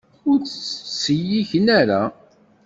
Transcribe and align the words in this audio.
Ur 0.29 0.37
tt-ttselliken 0.41 1.65
ara. 1.79 2.01